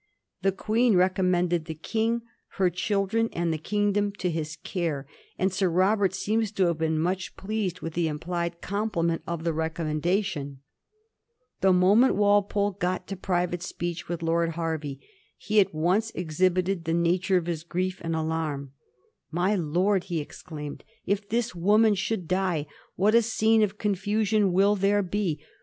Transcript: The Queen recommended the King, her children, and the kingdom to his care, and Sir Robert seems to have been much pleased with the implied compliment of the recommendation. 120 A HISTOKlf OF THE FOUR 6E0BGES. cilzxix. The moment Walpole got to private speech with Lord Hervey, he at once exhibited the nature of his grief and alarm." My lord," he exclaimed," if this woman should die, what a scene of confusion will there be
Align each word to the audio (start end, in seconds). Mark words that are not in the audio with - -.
The 0.41 0.51
Queen 0.51 0.95
recommended 0.95 1.65
the 1.65 1.75
King, 1.75 2.23
her 2.57 2.71
children, 2.71 3.29
and 3.33 3.53
the 3.53 3.59
kingdom 3.59 4.11
to 4.13 4.31
his 4.31 4.55
care, 4.55 5.05
and 5.37 5.53
Sir 5.53 5.69
Robert 5.69 6.15
seems 6.15 6.51
to 6.53 6.65
have 6.65 6.79
been 6.79 6.97
much 6.97 7.37
pleased 7.37 7.81
with 7.81 7.93
the 7.93 8.07
implied 8.07 8.61
compliment 8.61 9.21
of 9.27 9.43
the 9.43 9.53
recommendation. 9.53 10.61
120 11.59 11.61
A 11.61 11.61
HISTOKlf 11.61 11.61
OF 11.61 11.61
THE 11.61 11.61
FOUR 11.61 11.61
6E0BGES. 11.61 11.61
cilzxix. 11.61 11.61
The 11.61 11.79
moment 11.85 12.15
Walpole 12.15 12.71
got 12.79 13.07
to 13.07 13.15
private 13.15 13.61
speech 13.61 14.09
with 14.09 14.23
Lord 14.23 14.49
Hervey, 14.55 14.99
he 15.37 15.59
at 15.59 15.75
once 15.75 16.11
exhibited 16.15 16.85
the 16.85 16.93
nature 16.95 17.37
of 17.37 17.45
his 17.45 17.61
grief 17.63 18.01
and 18.03 18.15
alarm." 18.15 18.71
My 19.29 19.53
lord," 19.53 20.05
he 20.05 20.19
exclaimed," 20.19 20.83
if 21.05 21.29
this 21.29 21.53
woman 21.53 21.93
should 21.93 22.27
die, 22.27 22.65
what 22.95 23.13
a 23.13 23.21
scene 23.21 23.61
of 23.61 23.77
confusion 23.77 24.51
will 24.51 24.75
there 24.75 25.03
be 25.03 25.43